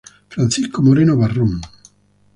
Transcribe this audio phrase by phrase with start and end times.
[0.31, 1.51] Francisco Moreno Barrón.